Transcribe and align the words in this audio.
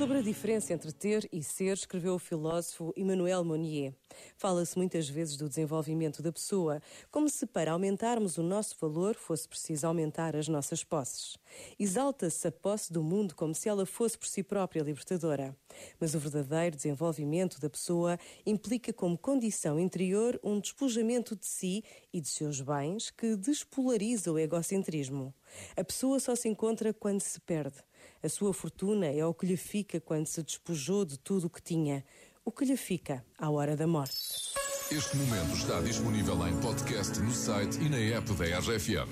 Sobre 0.00 0.16
a 0.16 0.22
diferença 0.22 0.72
entre 0.72 0.92
ter 0.92 1.28
e 1.30 1.42
ser, 1.42 1.74
escreveu 1.74 2.14
o 2.14 2.18
filósofo 2.18 2.90
Emmanuel 2.96 3.44
Monnier. 3.44 3.92
Fala-se 4.34 4.78
muitas 4.78 5.06
vezes 5.06 5.36
do 5.36 5.46
desenvolvimento 5.46 6.22
da 6.22 6.32
pessoa, 6.32 6.80
como 7.10 7.28
se 7.28 7.44
para 7.44 7.72
aumentarmos 7.72 8.38
o 8.38 8.42
nosso 8.42 8.74
valor 8.80 9.14
fosse 9.14 9.46
preciso 9.46 9.86
aumentar 9.86 10.34
as 10.34 10.48
nossas 10.48 10.82
posses. 10.82 11.36
Exalta-se 11.78 12.48
a 12.48 12.50
posse 12.50 12.90
do 12.90 13.02
mundo 13.02 13.34
como 13.34 13.54
se 13.54 13.68
ela 13.68 13.84
fosse 13.84 14.16
por 14.16 14.26
si 14.26 14.42
própria 14.42 14.82
libertadora. 14.82 15.54
Mas 15.98 16.14
o 16.14 16.18
verdadeiro 16.18 16.76
desenvolvimento 16.76 17.60
da 17.60 17.68
pessoa 17.68 18.18
implica 18.44 18.92
como 18.92 19.16
condição 19.18 19.78
interior 19.78 20.38
um 20.42 20.60
despojamento 20.60 21.36
de 21.36 21.46
si 21.46 21.84
e 22.12 22.20
de 22.20 22.28
seus 22.28 22.60
bens 22.60 23.10
que 23.10 23.36
despolariza 23.36 24.32
o 24.32 24.38
egocentrismo. 24.38 25.34
A 25.76 25.84
pessoa 25.84 26.18
só 26.20 26.34
se 26.34 26.48
encontra 26.48 26.92
quando 26.92 27.20
se 27.20 27.40
perde. 27.40 27.76
A 28.22 28.28
sua 28.28 28.52
fortuna 28.52 29.06
é 29.06 29.24
o 29.24 29.34
que 29.34 29.46
lhe 29.46 29.56
fica 29.56 30.00
quando 30.00 30.26
se 30.26 30.42
despojou 30.42 31.04
de 31.04 31.18
tudo 31.18 31.46
o 31.46 31.50
que 31.50 31.62
tinha, 31.62 32.04
o 32.44 32.52
que 32.52 32.64
lhe 32.64 32.76
fica 32.76 33.24
à 33.38 33.50
hora 33.50 33.76
da 33.76 33.86
morte. 33.86 34.52
Este 34.90 35.16
momento 35.16 35.54
está 35.54 35.80
disponível 35.80 36.46
em 36.48 36.58
podcast 36.60 37.18
no 37.20 37.32
site 37.32 37.78
e 37.80 37.88
na 37.88 37.98
app 38.16 38.32
da 38.34 38.58
RFM. 38.58 39.08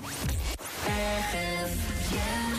Will 2.11 2.58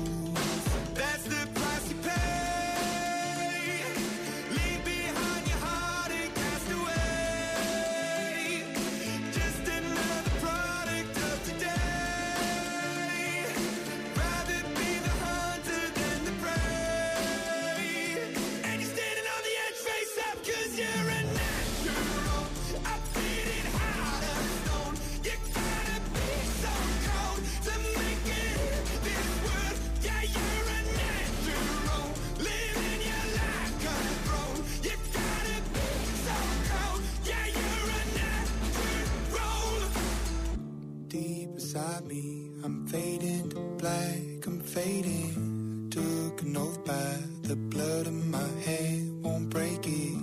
Inside 41.73 42.05
me. 42.05 42.49
I'm 42.65 42.85
fading 42.85 43.49
to 43.51 43.59
black, 43.77 44.45
I'm 44.45 44.59
fading. 44.59 45.87
Took 45.89 46.41
an 46.41 46.57
oath 46.57 46.83
by 46.83 47.15
the 47.43 47.55
blood 47.55 48.07
in 48.07 48.29
my 48.29 48.49
hand, 48.65 49.23
won't 49.23 49.49
break 49.49 49.79
it. 49.87 50.17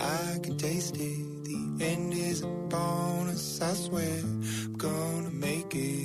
I 0.00 0.38
can 0.42 0.58
taste 0.58 0.96
it. 0.96 1.44
The 1.44 1.84
end 1.84 2.14
is 2.14 2.42
a 2.42 2.48
bonus, 2.48 3.62
I 3.62 3.74
swear. 3.74 4.18
I'm 4.24 4.74
gonna 4.76 5.30
make 5.30 5.72
it. 5.76 5.97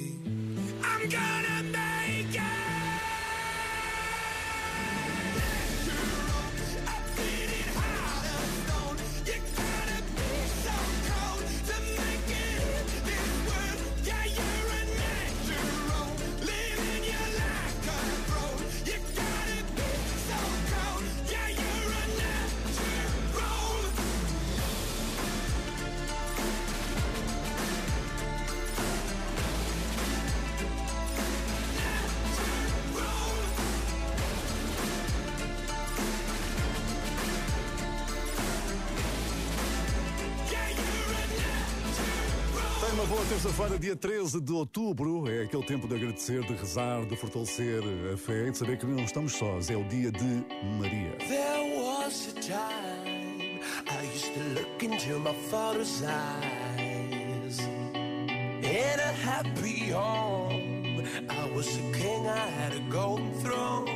Uma 43.04 43.16
boa 43.16 43.26
terça-feira, 43.26 43.78
dia 43.78 43.96
13 43.98 44.40
de 44.40 44.54
outubro. 44.54 45.30
É 45.30 45.44
aquele 45.44 45.64
tempo 45.64 45.88
de 45.90 45.96
agradecer, 45.96 46.42
de 46.46 46.54
rezar, 46.54 47.06
de 47.06 47.18
fortalecer 47.18 47.84
a 48.14 48.18
fé 48.18 48.48
e 48.48 48.52
de 48.52 48.58
saber 48.58 48.78
que 48.78 48.86
não 48.86 49.04
estamos 49.04 49.34
sós. 49.34 49.70
É 49.70 49.76
o 49.76 49.84
dia 49.84 50.10
de 50.10 50.46
Maria. 50.80 51.12
There 51.28 51.84
was 51.84 52.30
a 52.30 52.40
time 52.40 53.60
I 53.90 54.06
used 54.16 54.34
to 54.34 54.40
look 54.54 54.86
into 54.86 55.20
my 55.20 55.34
father's 55.50 56.02
eyes. 56.02 57.60
In 57.60 59.00
a 59.00 59.12
happy 59.26 59.92
home, 59.92 61.04
I 61.30 61.52
was 61.54 61.68
a 61.68 61.82
king, 61.92 62.26
I 62.26 62.48
had 62.62 62.74
a 62.74 62.80
golden 62.90 63.34
throne. 63.42 63.92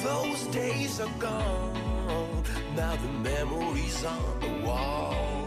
Those 0.00 0.46
days 0.52 1.00
are 1.00 1.08
gone, 1.18 2.44
now 2.76 2.94
the 2.96 3.08
memories 3.22 4.04
on 4.04 4.40
the 4.40 4.66
wall. 4.66 5.43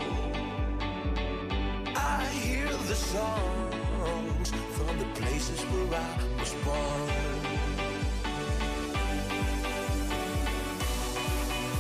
I 2.28 2.30
hear 2.30 2.68
the 2.68 2.96
songs 2.96 4.52
from 4.76 5.00
the 5.00 5.06
places 5.16 5.62
where 5.72 5.96
I 5.98 6.20
was 6.38 6.54
born. 6.66 7.10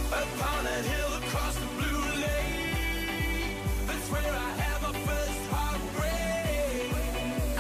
Upon 0.08 0.64
that 0.64 0.86
hill 0.86 1.14
across 1.22 1.56
the 1.56 1.70
blue 1.78 2.04
lake, 2.24 3.58
that's 3.88 4.08
where 4.10 4.34
I 4.48 4.50
had 4.62 4.78
my 4.84 4.94
first 5.08 5.44
heartbreak. 5.52 6.92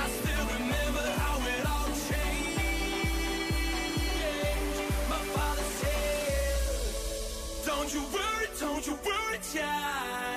I 0.03 0.05
still 0.19 0.45
remember 0.55 1.05
how 1.21 1.35
it 1.55 1.63
all 1.73 1.91
changed. 2.07 2.61
My 5.11 5.21
father 5.35 5.67
said, 5.81 6.71
Don't 7.65 7.89
you 7.93 8.03
worry, 8.15 8.47
don't 8.61 8.83
you 8.87 8.95
worry, 9.03 9.39
child. 9.53 10.36